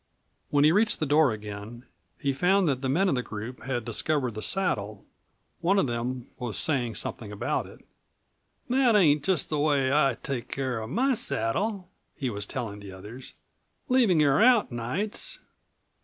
[0.49, 1.85] When he reached the door again
[2.17, 5.05] he found that the men of the group had discovered the saddle.
[5.59, 7.85] One of them was saying something about it.
[8.67, 12.91] "That ain't just the way I take care of my saddle," he was telling the
[12.91, 13.35] others;
[13.89, 15.37] "leavin' her out nights."